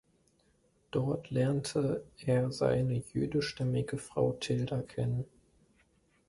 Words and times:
Dort 0.89 1.29
lernte 1.29 2.03
er 2.25 2.51
seine 2.51 3.03
jüdischstämmige 3.13 3.99
Frau 3.99 4.31
Tilda 4.31 4.81
kennen. 4.81 5.25